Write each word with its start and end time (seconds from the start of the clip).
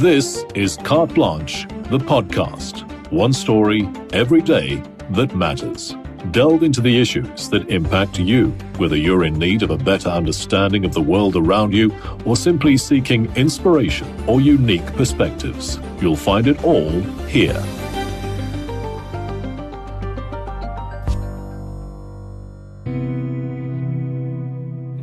This 0.00 0.46
is 0.54 0.78
Carte 0.78 1.12
Blanche, 1.12 1.68
the 1.90 1.98
podcast. 1.98 2.90
One 3.12 3.34
story 3.34 3.86
every 4.14 4.40
day 4.40 4.82
that 5.10 5.36
matters. 5.36 5.94
Delve 6.30 6.62
into 6.62 6.80
the 6.80 6.98
issues 6.98 7.50
that 7.50 7.68
impact 7.68 8.18
you, 8.18 8.48
whether 8.78 8.96
you're 8.96 9.24
in 9.24 9.34
need 9.38 9.62
of 9.62 9.68
a 9.68 9.76
better 9.76 10.08
understanding 10.08 10.86
of 10.86 10.94
the 10.94 11.02
world 11.02 11.36
around 11.36 11.74
you 11.74 11.94
or 12.24 12.34
simply 12.34 12.78
seeking 12.78 13.30
inspiration 13.36 14.08
or 14.26 14.40
unique 14.40 14.86
perspectives. 14.94 15.78
You'll 16.00 16.16
find 16.16 16.46
it 16.46 16.64
all 16.64 16.98
here. 17.28 17.62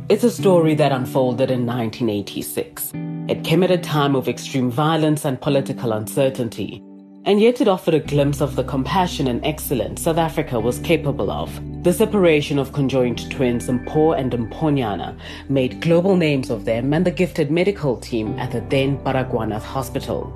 It's 0.08 0.24
a 0.24 0.30
story 0.32 0.74
that 0.74 0.90
unfolded 0.90 1.52
in 1.52 1.66
1986. 1.66 3.07
It 3.28 3.44
came 3.44 3.62
at 3.62 3.70
a 3.70 3.76
time 3.76 4.16
of 4.16 4.26
extreme 4.26 4.70
violence 4.70 5.26
and 5.26 5.38
political 5.38 5.92
uncertainty, 5.92 6.82
and 7.26 7.38
yet 7.38 7.60
it 7.60 7.68
offered 7.68 7.92
a 7.92 8.00
glimpse 8.00 8.40
of 8.40 8.56
the 8.56 8.64
compassion 8.64 9.26
and 9.26 9.44
excellence 9.44 10.04
South 10.04 10.16
Africa 10.16 10.58
was 10.58 10.78
capable 10.78 11.30
of. 11.30 11.52
The 11.84 11.92
separation 11.92 12.58
of 12.58 12.72
conjoined 12.72 13.30
twins 13.30 13.68
Mpho 13.68 14.18
and 14.18 14.32
Mphonyana 14.32 15.14
made 15.50 15.82
global 15.82 16.16
names 16.16 16.48
of 16.48 16.64
them 16.64 16.94
and 16.94 17.04
the 17.04 17.10
gifted 17.10 17.50
medical 17.50 17.98
team 17.98 18.38
at 18.38 18.52
the 18.52 18.62
then 18.62 18.96
Baragwanath 19.04 19.60
Hospital. 19.60 20.32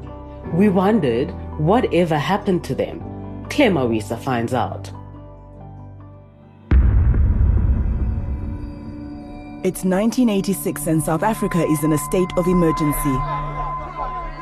We 0.53 0.69
wondered 0.69 1.31
whatever 1.59 2.19
happened 2.19 2.63
to 2.65 2.75
them. 2.75 3.01
Claire 3.49 3.71
Mawisa 3.71 4.19
finds 4.19 4.53
out. 4.53 4.93
It's 9.65 9.85
1986 9.85 10.89
and 10.89 11.01
South 11.01 11.23
Africa 11.23 11.63
is 11.65 11.85
in 11.85 11.93
a 11.93 11.99
state 11.99 12.33
of 12.37 12.49
emergency. 12.49 13.17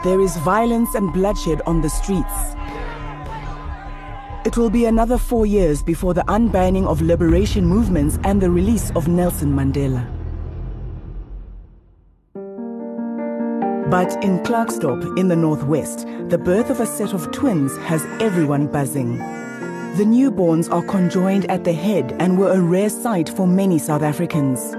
There 0.02 0.18
is 0.18 0.34
violence 0.38 0.94
and 0.94 1.12
bloodshed 1.12 1.60
on 1.66 1.82
the 1.82 1.90
streets. 1.90 2.56
It 4.46 4.56
will 4.56 4.70
be 4.70 4.86
another 4.86 5.18
four 5.18 5.44
years 5.44 5.82
before 5.82 6.14
the 6.14 6.22
unbanning 6.22 6.86
of 6.86 7.02
liberation 7.02 7.66
movements 7.66 8.18
and 8.24 8.40
the 8.40 8.48
release 8.48 8.92
of 8.92 9.08
Nelson 9.08 9.52
Mandela. 9.52 10.10
But 13.90 14.24
in 14.24 14.38
Klerksdorp, 14.38 15.18
in 15.18 15.28
the 15.28 15.36
northwest, 15.36 16.06
the 16.30 16.38
birth 16.38 16.70
of 16.70 16.80
a 16.80 16.86
set 16.86 17.12
of 17.12 17.30
twins 17.30 17.76
has 17.76 18.06
everyone 18.22 18.68
buzzing. 18.68 19.18
The 19.98 20.04
newborns 20.06 20.72
are 20.72 20.82
conjoined 20.86 21.44
at 21.50 21.64
the 21.64 21.74
head 21.74 22.16
and 22.18 22.38
were 22.38 22.52
a 22.52 22.60
rare 22.62 22.88
sight 22.88 23.28
for 23.28 23.46
many 23.46 23.78
South 23.78 24.00
Africans. 24.00 24.76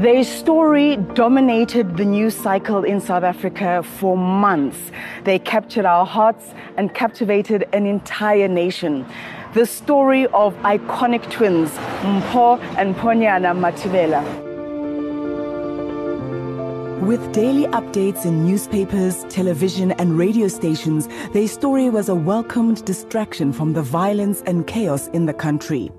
Their 0.00 0.24
story 0.24 0.96
dominated 0.96 1.98
the 1.98 2.06
news 2.06 2.34
cycle 2.34 2.84
in 2.84 3.02
South 3.02 3.22
Africa 3.22 3.82
for 3.82 4.16
months. 4.16 4.78
They 5.24 5.38
captured 5.38 5.84
our 5.84 6.06
hearts 6.06 6.54
and 6.78 6.94
captivated 6.94 7.68
an 7.74 7.84
entire 7.84 8.48
nation. 8.48 9.04
The 9.52 9.66
story 9.66 10.26
of 10.28 10.54
iconic 10.62 11.30
twins, 11.30 11.68
Mpho 12.00 12.58
and 12.78 12.94
Mphonyana 12.94 13.52
Mathibela. 13.54 14.24
With 17.02 17.20
daily 17.34 17.66
updates 17.66 18.24
in 18.24 18.46
newspapers, 18.46 19.26
television, 19.28 19.90
and 19.92 20.16
radio 20.16 20.48
stations, 20.48 21.10
their 21.34 21.46
story 21.46 21.90
was 21.90 22.08
a 22.08 22.14
welcomed 22.14 22.86
distraction 22.86 23.52
from 23.52 23.74
the 23.74 23.82
violence 23.82 24.42
and 24.46 24.66
chaos 24.66 25.08
in 25.08 25.26
the 25.26 25.34
country. 25.34 25.92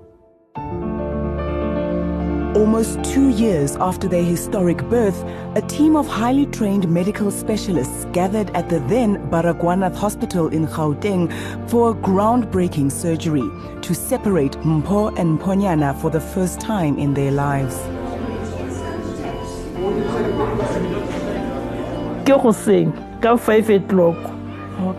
Almost 2.62 3.02
two 3.02 3.30
years 3.30 3.74
after 3.74 4.06
their 4.06 4.22
historic 4.22 4.78
birth, 4.88 5.20
a 5.56 5.62
team 5.62 5.96
of 5.96 6.06
highly 6.06 6.46
trained 6.46 6.88
medical 6.88 7.32
specialists 7.32 8.06
gathered 8.12 8.50
at 8.50 8.68
the 8.68 8.78
then 8.78 9.18
Baragwanath 9.30 9.96
Hospital 9.96 10.46
in 10.46 10.68
Gauteng 10.68 11.28
for 11.68 11.90
a 11.90 11.94
groundbreaking 11.94 12.92
surgery 12.92 13.42
to 13.80 13.94
separate 13.96 14.52
Mpho 14.62 15.08
and 15.18 15.40
Mphonyana 15.40 16.00
for 16.00 16.08
the 16.08 16.20
first 16.20 16.60
time 16.60 16.98
in 16.98 17.14
their 17.14 17.32
lives. 17.32 17.76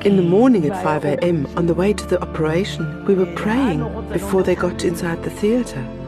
In 0.06 0.18
the 0.18 0.22
morning 0.22 0.66
at 0.70 0.84
5 0.84 1.06
a.m., 1.06 1.48
on 1.56 1.68
the 1.68 1.74
way 1.74 1.94
to 1.94 2.06
the 2.08 2.22
operation, 2.22 3.06
we 3.06 3.16
were 3.16 3.34
praying 3.38 4.10
before 4.12 4.44
they 4.44 4.54
got 4.54 4.84
inside 4.84 5.24
the 5.24 5.30
theatre. 5.30 6.03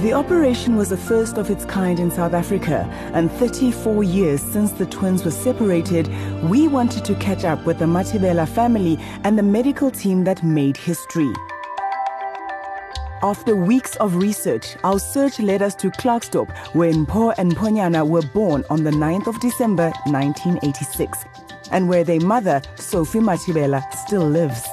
The 0.00 0.14
operation 0.14 0.76
was 0.76 0.88
the 0.88 0.96
first 0.96 1.36
of 1.36 1.50
its 1.50 1.66
kind 1.66 2.00
in 2.00 2.10
South 2.10 2.32
Africa, 2.32 2.88
and 3.12 3.30
34 3.30 4.02
years 4.02 4.40
since 4.40 4.72
the 4.72 4.86
twins 4.86 5.26
were 5.26 5.30
separated, 5.30 6.08
we 6.44 6.68
wanted 6.68 7.04
to 7.04 7.14
catch 7.16 7.44
up 7.44 7.66
with 7.66 7.80
the 7.80 7.84
Mathibela 7.84 8.48
family 8.48 8.98
and 9.24 9.38
the 9.38 9.42
medical 9.42 9.90
team 9.90 10.24
that 10.24 10.42
made 10.42 10.78
history. 10.78 11.30
After 13.22 13.54
weeks 13.54 13.96
of 13.96 14.16
research, 14.16 14.74
our 14.84 14.98
search 14.98 15.38
led 15.38 15.60
us 15.60 15.74
to 15.74 15.90
Klerksdorp, 15.90 16.50
where 16.74 16.94
Mpho 16.94 17.34
and 17.36 17.54
Mphonyana 17.54 18.08
were 18.08 18.22
born 18.32 18.64
on 18.70 18.84
the 18.84 18.90
9th 18.90 19.26
of 19.26 19.38
December 19.40 19.92
1986 20.06 21.26
and 21.70 21.88
where 21.88 22.04
their 22.04 22.20
mother, 22.20 22.62
Sophie 22.76 23.20
Mathibela, 23.20 23.82
still 23.94 24.28
lives. 24.28 24.66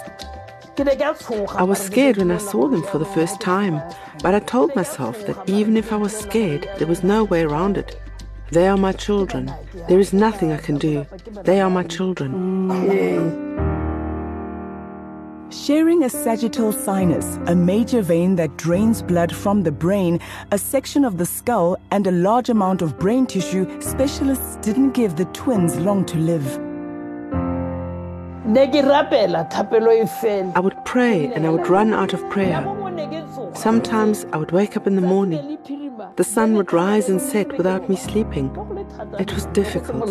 I 0.79 1.63
was 1.63 1.79
scared 1.79 2.17
when 2.17 2.29
I 2.29 2.37
saw 2.37 2.67
them 2.67 2.83
for 2.83 2.99
the 2.99 3.05
first 3.05 3.41
time, 3.41 3.81
but 4.21 4.35
I 4.35 4.39
told 4.39 4.75
myself 4.75 5.25
that 5.25 5.49
even 5.49 5.75
if 5.75 5.91
I 5.91 5.95
was 5.95 6.15
scared, 6.15 6.69
there 6.77 6.87
was 6.87 7.03
no 7.03 7.23
way 7.23 7.43
around 7.43 7.77
it. 7.77 7.99
They 8.51 8.67
are 8.67 8.77
my 8.77 8.91
children. 8.91 9.51
There 9.89 9.99
is 9.99 10.13
nothing 10.13 10.51
I 10.51 10.57
can 10.57 10.77
do. 10.77 11.05
They 11.43 11.61
are 11.61 11.69
my 11.69 11.83
children. 11.83 12.77
Sharing 15.49 16.03
a 16.03 16.09
sagittal 16.09 16.71
sinus, 16.71 17.39
a 17.47 17.55
major 17.55 18.01
vein 18.01 18.35
that 18.35 18.55
drains 18.57 19.01
blood 19.01 19.35
from 19.35 19.63
the 19.63 19.71
brain, 19.71 20.19
a 20.51 20.57
section 20.57 21.03
of 21.03 21.17
the 21.17 21.25
skull, 21.25 21.77
and 21.89 22.05
a 22.05 22.11
large 22.11 22.49
amount 22.49 22.81
of 22.81 22.99
brain 22.99 23.25
tissue, 23.25 23.65
specialists 23.81 24.57
didn't 24.57 24.91
give 24.91 25.15
the 25.15 25.25
twins 25.25 25.75
long 25.77 26.05
to 26.05 26.17
live. 26.17 26.66
I 30.55 30.59
would 30.61 30.85
pray 30.85 31.33
and 31.33 31.45
I 31.45 31.49
would 31.49 31.67
run 31.67 31.93
out 31.93 32.13
of 32.13 32.29
prayer. 32.29 32.63
Sometimes 33.53 34.25
I 34.31 34.37
would 34.37 34.51
wake 34.51 34.77
up 34.77 34.87
in 34.87 34.95
the 34.95 35.01
morning. 35.01 35.57
The 36.15 36.23
sun 36.23 36.53
would 36.53 36.71
rise 36.71 37.09
and 37.09 37.19
set 37.19 37.57
without 37.57 37.89
me 37.89 37.97
sleeping. 37.97 38.49
It 39.19 39.33
was 39.33 39.47
difficult. 39.47 40.09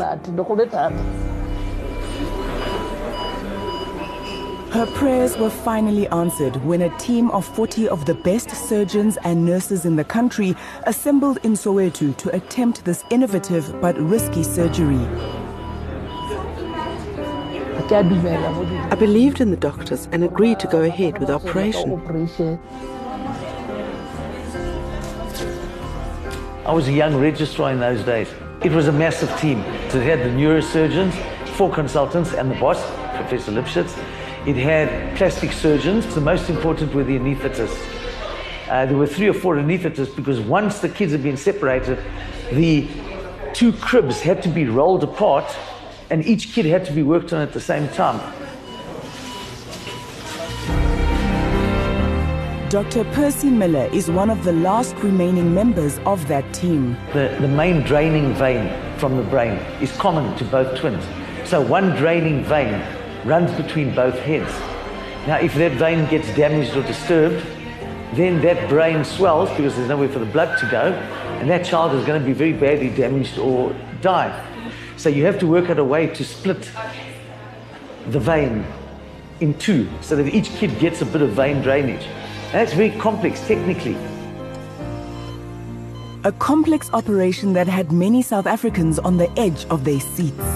Her 4.71 4.87
prayers 4.95 5.39
were 5.39 5.49
finally 5.49 6.07
answered 6.09 6.57
when 6.57 6.83
a 6.83 6.99
team 6.99 7.31
of 7.31 7.47
40 7.47 7.89
of 7.89 8.05
the 8.05 8.15
best 8.15 8.51
surgeons 8.51 9.17
and 9.25 9.47
nurses 9.47 9.87
in 9.87 9.97
the 9.97 10.05
country 10.05 10.55
assembled 10.83 11.39
in 11.43 11.55
Soweto 11.55 12.15
to 12.19 12.37
attempt 12.37 12.85
this 12.85 13.03
innovative 13.11 13.81
but 13.81 13.99
risky 13.99 14.43
surgery. 14.43 15.09
I 17.93 18.97
believed 18.99 19.41
in 19.41 19.53
the 19.53 19.57
doctors 19.57 20.09
and 20.11 20.25
agreed 20.25 20.59
to 20.59 20.67
go 20.67 20.83
ahead 20.83 21.19
with 21.19 21.29
the 21.29 21.35
operation. 21.35 21.93
I 26.65 26.73
was 26.73 26.89
a 26.89 26.93
young 26.93 27.15
registrar 27.15 27.71
in 27.71 27.79
those 27.79 28.03
days. 28.03 28.29
It 28.65 28.73
was 28.73 28.89
a 28.89 28.93
massive 28.93 29.31
team. 29.39 29.61
It 29.61 29.93
had 29.93 30.19
the 30.19 30.31
neurosurgeons, 30.31 31.13
four 31.51 31.71
consultants, 31.71 32.35
and 32.35 32.51
the 32.51 32.57
boss, 32.57 32.85
Professor 33.15 33.53
Lipschitz. 33.53 33.97
It 34.49 34.57
had 34.57 35.17
plastic 35.17 35.53
surgeons. 35.53 36.13
The 36.13 36.21
most 36.21 36.51
important 36.51 36.93
were 36.93 37.05
the 37.05 37.17
anaesthetists. 37.17 37.81
Uh, 38.69 38.87
there 38.87 38.97
were 38.97 39.07
three 39.07 39.29
or 39.29 39.35
four 39.35 39.57
anaesthetists 39.57 40.17
because 40.17 40.41
once 40.41 40.81
the 40.81 40.89
kids 40.89 41.13
had 41.13 41.23
been 41.23 41.37
separated, 41.37 42.01
the 42.51 42.89
two 43.53 43.73
cribs 43.75 44.21
had 44.21 44.43
to 44.43 44.49
be 44.49 44.65
rolled 44.65 45.05
apart 45.05 45.57
and 46.11 46.25
each 46.27 46.53
kid 46.53 46.67
had 46.67 46.85
to 46.87 46.93
be 46.93 47.03
worked 47.03 47.33
on 47.33 47.41
at 47.41 47.53
the 47.53 47.61
same 47.61 47.89
time. 47.89 48.21
Dr. 52.69 53.05
Percy 53.13 53.49
Miller 53.49 53.89
is 53.93 54.11
one 54.11 54.29
of 54.29 54.43
the 54.43 54.53
last 54.53 54.97
remaining 54.97 55.55
members 55.55 55.99
of 56.01 56.27
that 56.27 56.53
team. 56.53 56.97
The, 57.13 57.37
the 57.41 57.47
main 57.47 57.83
draining 57.83 58.35
vein 58.35 58.69
from 58.99 59.17
the 59.17 59.23
brain 59.23 59.53
is 59.81 59.93
common 59.99 60.37
to 60.39 60.45
both 60.45 60.77
twins. 60.79 61.05
So 61.49 61.61
one 61.61 61.95
draining 61.95 62.43
vein 62.45 62.85
runs 63.25 63.53
between 63.53 63.95
both 63.95 64.19
heads. 64.19 64.53
Now, 65.29 65.37
if 65.39 65.55
that 65.55 65.73
vein 65.73 66.09
gets 66.11 66.27
damaged 66.35 66.77
or 66.77 66.83
disturbed, 66.83 67.47
then 68.15 68.41
that 68.43 68.69
brain 68.69 69.05
swells 69.05 69.49
because 69.51 69.77
there's 69.77 69.89
nowhere 69.89 70.09
for 70.09 70.19
the 70.19 70.27
blood 70.27 70.59
to 70.59 70.69
go, 70.69 70.93
and 71.41 71.49
that 71.49 71.65
child 71.65 71.95
is 71.95 72.05
going 72.05 72.21
to 72.21 72.27
be 72.27 72.33
very 72.33 72.53
badly 72.53 72.91
damaged 72.91 73.39
or 73.39 73.75
die. 74.01 74.56
So 74.97 75.09
you 75.09 75.25
have 75.25 75.39
to 75.41 75.47
work 75.47 75.71
out 75.71 75.79
a 75.79 75.85
way 75.85 76.07
to 76.09 76.25
split 76.25 76.71
the 78.09 78.21
vein 78.21 78.65
in 79.41 79.55
two 79.59 79.89
so 80.01 80.17
that 80.17 80.35
each 80.35 80.51
kid 80.51 80.79
gets 80.79 81.03
a 81.03 81.07
bit 81.07 81.23
of 81.23 81.31
vein 81.31 81.63
drainage. 81.63 82.05
And 82.05 82.55
that's 82.55 82.73
very 82.73 82.91
complex 82.99 83.47
technically. 83.47 83.97
a 86.27 86.33
complex 86.33 86.91
operation 86.93 87.53
that 87.53 87.69
had 87.69 87.93
many 87.93 88.21
South 88.21 88.49
Africans 88.49 88.99
on 88.99 89.17
the 89.17 89.31
edge 89.39 89.65
of 89.67 89.85
their 89.85 90.01
seats. 90.01 90.49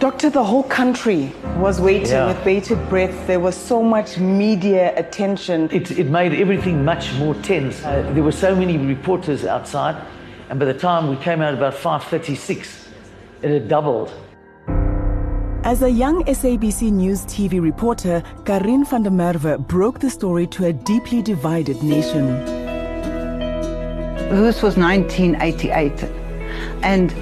Doctor, 0.00 0.28
the 0.28 0.42
whole 0.42 0.64
country 0.64 1.32
was 1.58 1.80
waiting 1.80 2.08
yeah. 2.08 2.26
with 2.26 2.42
bated 2.42 2.80
breath. 2.88 3.14
There 3.28 3.38
was 3.38 3.54
so 3.54 3.84
much 3.84 4.18
media 4.18 4.92
attention. 4.98 5.70
It, 5.70 5.92
it 5.92 6.08
made 6.08 6.32
everything 6.34 6.84
much 6.84 7.14
more 7.14 7.36
tense. 7.36 7.84
Uh, 7.84 8.10
there 8.12 8.24
were 8.24 8.32
so 8.32 8.56
many 8.56 8.76
reporters 8.76 9.44
outside, 9.44 10.04
and 10.48 10.58
by 10.58 10.66
the 10.66 10.74
time 10.74 11.08
we 11.08 11.16
came 11.16 11.42
out 11.42 11.54
about 11.54 11.74
5.36, 11.74 12.88
it 13.42 13.50
had 13.50 13.68
doubled. 13.68 14.12
As 15.64 15.82
a 15.82 15.90
young 15.90 16.22
SABC 16.24 16.92
News 16.92 17.22
TV 17.22 17.60
reporter, 17.60 18.22
Karin 18.44 18.84
van 18.84 19.02
der 19.02 19.10
Merwe 19.10 19.58
broke 19.66 19.98
the 19.98 20.08
story 20.08 20.46
to 20.48 20.66
a 20.66 20.72
deeply 20.72 21.22
divided 21.22 21.82
nation. 21.82 22.26
This 24.30 24.62
was 24.62 24.76
1988, 24.76 26.04
and 26.82 27.12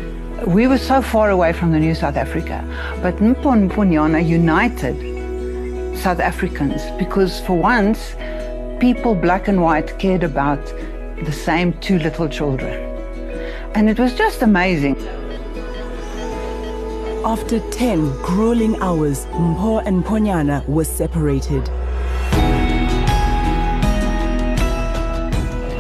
we 0.47 0.67
were 0.67 0.77
so 0.77 1.01
far 1.01 1.31
away 1.31 1.55
from 1.55 1.73
the 1.73 1.79
new 1.79 1.95
South 1.95 2.17
Africa, 2.17 2.63
but 3.01 3.17
Mpho 3.17 3.69
Mphonyana 3.69 4.27
united 4.27 4.97
South 5.97 6.21
Africans 6.21 6.83
because 6.99 7.41
for 7.41 7.57
once, 7.57 8.15
people 8.81 9.15
black 9.15 9.49
and 9.49 9.63
white 9.63 9.99
cared 9.99 10.23
about 10.23 10.63
the 11.25 11.33
same 11.33 11.73
two 11.81 11.99
little 11.99 12.29
children. 12.29 12.94
And 13.75 13.91
it 13.91 13.99
was 13.99 14.15
just 14.15 14.43
amazing. 14.43 14.97
After 17.25 17.59
10 17.71 18.09
grueling 18.23 18.81
hours, 18.81 19.27
Mpho 19.27 19.83
and 19.85 20.05
Mphonyana 20.05 20.65
were 20.69 20.85
separated. 20.85 21.67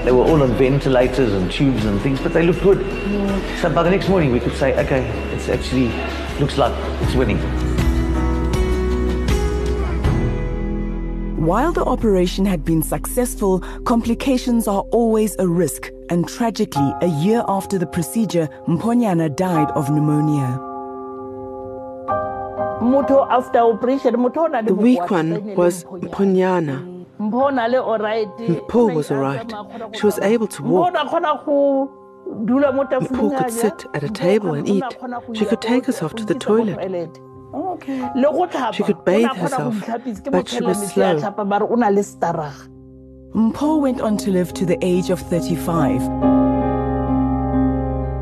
They 0.04 0.10
were 0.10 0.24
all 0.24 0.42
on 0.42 0.54
ventilators 0.54 1.32
and 1.32 1.50
tubes 1.52 1.84
and 1.84 2.00
things, 2.00 2.20
but 2.20 2.32
they 2.32 2.44
looked 2.44 2.62
good. 2.62 2.78
Mm. 2.78 3.62
So 3.62 3.72
by 3.72 3.84
the 3.84 3.90
next 3.90 4.08
morning, 4.08 4.32
we 4.32 4.40
could 4.40 4.54
say, 4.54 4.76
okay, 4.84 5.06
it's 5.32 5.48
actually 5.48 5.88
looks 6.40 6.58
like 6.58 6.72
it's 7.02 7.14
winning. 7.14 7.38
While 11.44 11.72
the 11.72 11.84
operation 11.84 12.44
had 12.44 12.64
been 12.64 12.82
successful, 12.82 13.60
complications 13.84 14.66
are 14.66 14.80
always 14.90 15.36
a 15.38 15.46
risk, 15.46 15.90
and 16.10 16.28
tragically, 16.28 16.92
a 17.00 17.06
year 17.06 17.42
after 17.48 17.78
the 17.78 17.86
procedure, 17.86 18.48
Mphonyana 18.68 19.34
died 19.34 19.70
of 19.72 19.90
pneumonia. 19.90 20.60
The 24.66 24.74
weak 24.76 25.10
one 25.10 25.54
was 25.56 25.84
Mphonyana. 25.84 27.06
Mpho 27.18 28.94
was 28.94 29.10
all 29.10 29.18
right. 29.18 29.52
She 29.96 30.06
was 30.06 30.18
able 30.18 30.46
to 30.48 30.62
walk. 30.62 30.92
Mpho 33.00 33.38
could 33.38 33.50
sit 33.50 33.86
at 33.94 34.02
a 34.02 34.08
table 34.08 34.54
and 34.54 34.68
eat. 34.68 34.84
She 35.32 35.44
could 35.44 35.60
take 35.60 35.86
herself 35.86 36.14
to 36.14 36.24
the 36.24 36.34
toilet. 36.34 36.78
She 38.72 38.82
could 38.82 39.04
bathe 39.04 39.26
herself, 39.36 39.74
but 40.30 40.48
she 40.48 40.62
was 40.64 40.92
slow. 40.92 41.18
Mpho 43.34 43.80
went 43.80 44.00
on 44.00 44.16
to 44.18 44.30
live 44.30 44.54
to 44.54 44.64
the 44.64 44.78
age 44.80 45.10
of 45.10 45.18
35. 45.18 46.00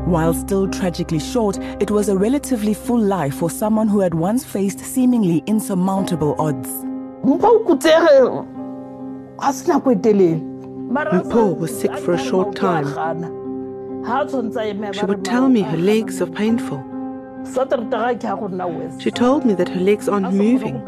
While 0.07 0.33
still 0.33 0.67
tragically 0.67 1.19
short, 1.19 1.59
it 1.79 1.91
was 1.91 2.09
a 2.09 2.17
relatively 2.17 2.73
full 2.73 2.99
life 2.99 3.35
for 3.35 3.47
someone 3.51 3.87
who 3.87 3.99
had 3.99 4.15
once 4.15 4.43
faced 4.43 4.79
seemingly 4.79 5.43
insurmountable 5.45 6.35
odds. 6.39 6.67
Mpho 11.29 11.57
was 11.59 11.79
sick 11.79 11.95
for 11.99 12.13
a 12.13 12.17
short 12.17 12.55
time. 12.55 12.87
She 14.93 15.05
would 15.05 15.23
tell 15.23 15.47
me 15.47 15.61
her 15.61 15.77
legs 15.77 16.21
are 16.23 16.31
painful. 16.31 16.83
She 18.99 19.11
told 19.11 19.45
me 19.45 19.53
that 19.53 19.69
her 19.69 19.79
legs 19.79 20.09
aren't 20.09 20.33
moving. 20.33 20.81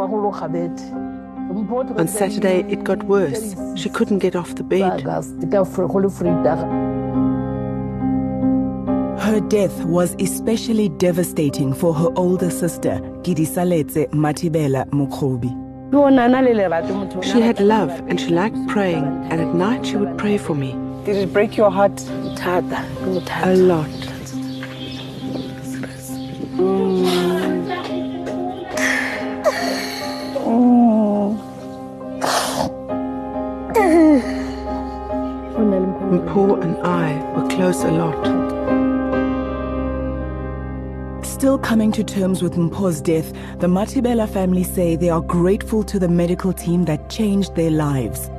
On 1.49 2.07
Saturday, 2.07 2.65
it 2.69 2.83
got 2.83 3.03
worse. 3.03 3.55
She 3.75 3.89
couldn't 3.89 4.19
get 4.19 4.35
off 4.35 4.55
the 4.55 4.63
bed. 4.63 5.01
Her 9.19 9.39
death 9.39 9.83
was 9.85 10.15
especially 10.19 10.89
devastating 10.89 11.73
for 11.73 11.93
her 11.93 12.09
older 12.15 12.49
sister, 12.49 12.99
Gidisaletse 13.23 14.07
Mathibela 14.11 14.85
Mukhobi. 14.89 15.53
She 17.23 17.41
had 17.41 17.59
love 17.59 17.91
and 18.07 18.19
she 18.19 18.29
liked 18.29 18.57
praying, 18.67 19.05
and 19.29 19.39
at 19.41 19.53
night 19.53 19.85
she 19.85 19.97
would 19.97 20.17
pray 20.17 20.37
for 20.37 20.55
me. 20.55 20.73
Did 21.05 21.17
it 21.17 21.31
break 21.31 21.55
your 21.55 21.69
heart? 21.71 22.01
A 23.43 23.55
lot. 23.55 24.14
Mpho 35.55 36.61
and 36.61 36.77
I 36.85 37.15
were 37.33 37.47
close 37.47 37.83
a 37.83 37.91
lot. 37.91 38.25
Still 41.25 41.57
coming 41.57 41.91
to 41.93 42.03
terms 42.03 42.43
with 42.43 42.55
Mpho's 42.55 43.01
death, 43.01 43.31
the 43.59 43.67
Mathibela 43.67 44.27
family 44.27 44.63
say 44.63 44.95
they 44.95 45.09
are 45.09 45.21
grateful 45.21 45.83
to 45.83 45.97
the 45.97 46.09
medical 46.09 46.51
team 46.51 46.85
that 46.85 47.09
changed 47.09 47.55
their 47.55 47.71
lives. 47.71 48.29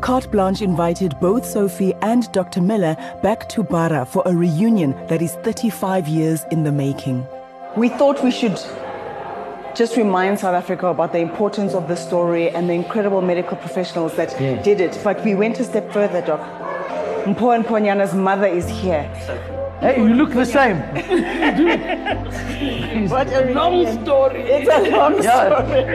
Carte 0.00 0.30
Blanche 0.32 0.62
invited 0.62 1.14
both 1.20 1.44
Sophie 1.44 1.94
and 2.02 2.30
Dr. 2.32 2.60
Miller 2.60 2.96
back 3.22 3.48
to 3.50 3.62
Bara 3.62 4.06
for 4.06 4.22
a 4.24 4.34
reunion 4.34 4.92
that 5.08 5.22
is 5.22 5.34
35 5.44 6.08
years 6.08 6.44
in 6.50 6.64
the 6.64 6.72
making. 6.72 7.26
We 7.76 7.90
thought 7.90 8.24
we 8.24 8.30
should 8.30 8.58
just 9.74 9.96
remind 9.96 10.38
South 10.38 10.54
Africa 10.54 10.88
about 10.88 11.12
the 11.12 11.18
importance 11.18 11.74
of 11.74 11.88
the 11.88 11.96
story 11.96 12.50
and 12.50 12.68
the 12.68 12.74
incredible 12.74 13.22
medical 13.22 13.56
professionals 13.56 14.14
that 14.16 14.38
yeah. 14.40 14.62
did 14.62 14.80
it. 14.80 14.98
But 15.02 15.24
we 15.24 15.34
went 15.34 15.58
a 15.60 15.64
step 15.64 15.92
further, 15.92 16.20
Doc. 16.20 16.40
Mpho 17.24 17.54
and 17.54 17.64
Mphonyana's 17.64 18.14
mother 18.14 18.46
is 18.46 18.68
here. 18.68 19.04
Hey, 19.80 19.96
you 19.96 20.14
look 20.14 20.30
the 20.32 20.44
same. 20.44 20.76
you 20.96 21.02
do. 21.56 23.08
what 23.08 23.32
a 23.32 23.52
long 23.52 24.02
story. 24.02 24.42
It's 24.42 24.70
a 24.70 24.90
long 24.90 25.22
yeah. 25.22 25.64
story. 25.64 25.90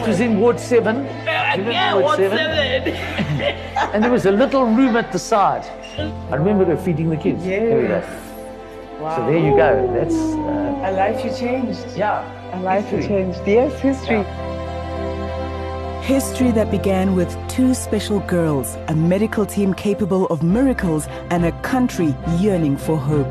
It 0.00 0.06
was 0.06 0.20
in 0.20 0.38
Ward 0.38 0.60
7. 0.60 1.04
Yeah, 1.04 1.94
Ward, 1.94 2.04
Ward 2.04 2.18
7. 2.18 2.36
7. 2.36 2.94
and 3.94 4.04
there 4.04 4.12
was 4.12 4.26
a 4.26 4.30
little 4.30 4.64
room 4.64 4.96
at 4.96 5.10
the 5.10 5.18
side. 5.18 5.64
I 5.98 6.36
remember 6.36 6.64
her 6.66 6.76
feeding 6.76 7.10
the 7.10 7.16
kids. 7.16 7.44
Yes. 7.44 7.62
There 7.62 7.80
we 7.80 7.88
go. 7.88 9.02
Wow. 9.02 9.16
So 9.16 9.26
there 9.26 9.38
you 9.38 9.56
go. 9.56 9.92
That's 9.94 10.14
uh, 10.14 10.88
a 10.88 10.92
life 10.92 11.24
you 11.24 11.34
changed. 11.36 11.96
Yeah. 11.96 12.35
A 12.56 12.60
life 12.60 12.86
history. 12.86 13.06
changed. 13.06 13.40
Yes, 13.46 13.78
history. 13.80 14.16
Yeah. 14.16 16.00
History 16.00 16.52
that 16.52 16.70
began 16.70 17.14
with 17.14 17.36
two 17.50 17.74
special 17.74 18.20
girls, 18.20 18.76
a 18.88 18.94
medical 18.94 19.44
team 19.44 19.74
capable 19.74 20.26
of 20.28 20.42
miracles, 20.42 21.06
and 21.28 21.44
a 21.44 21.52
country 21.60 22.14
yearning 22.38 22.78
for 22.78 22.96
hope. 22.96 23.26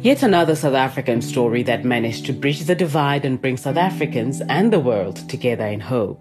Yet 0.00 0.24
another 0.24 0.56
South 0.56 0.74
African 0.74 1.22
story 1.22 1.62
that 1.62 1.84
managed 1.84 2.26
to 2.26 2.32
bridge 2.32 2.64
the 2.64 2.74
divide 2.74 3.24
and 3.24 3.40
bring 3.40 3.56
South 3.56 3.76
Africans 3.76 4.40
and 4.40 4.72
the 4.72 4.80
world 4.80 5.28
together 5.28 5.66
in 5.66 5.78
hope. 5.78 6.20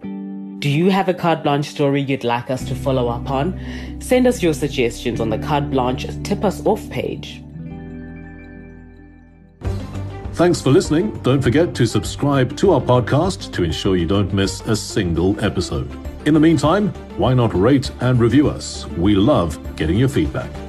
Do 0.59 0.69
you 0.69 0.91
have 0.91 1.09
a 1.09 1.13
carte 1.15 1.41
blanche 1.41 1.69
story 1.69 2.01
you'd 2.01 2.23
like 2.23 2.51
us 2.51 2.65
to 2.65 2.75
follow 2.75 3.07
up 3.07 3.31
on? 3.31 3.59
Send 3.99 4.27
us 4.27 4.43
your 4.43 4.53
suggestions 4.53 5.19
on 5.19 5.31
the 5.31 5.39
carte 5.39 5.71
blanche 5.71 6.05
tip 6.23 6.43
us 6.43 6.63
off 6.67 6.87
page. 6.91 7.41
Thanks 10.39 10.61
for 10.61 10.69
listening. 10.69 11.19
Don't 11.21 11.41
forget 11.41 11.75
to 11.75 11.85
subscribe 11.85 12.55
to 12.55 12.71
our 12.71 12.79
podcast 12.79 13.51
to 13.51 13.61
ensure 13.61 13.97
you 13.97 14.05
don't 14.05 14.33
miss 14.33 14.61
a 14.61 14.73
single 14.73 15.37
episode. 15.43 15.91
In 16.25 16.33
the 16.33 16.39
meantime, 16.39 16.93
why 17.17 17.33
not 17.33 17.53
rate 17.53 17.91
and 17.99 18.17
review 18.21 18.47
us? 18.47 18.87
We 18.91 19.15
love 19.15 19.59
getting 19.75 19.97
your 19.97 20.07
feedback. 20.07 20.68